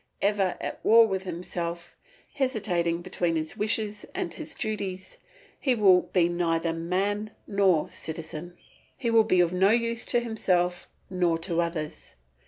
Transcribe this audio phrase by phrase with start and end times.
[0.19, 1.95] Ever at war with himself,
[2.33, 5.19] hesitating between his wishes and his duties,
[5.59, 8.57] he will be neither a man nor a citizen.
[8.97, 12.15] He will be of no use to himself nor to others.